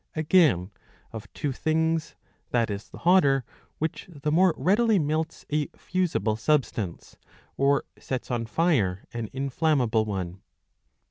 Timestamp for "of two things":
1.11-2.15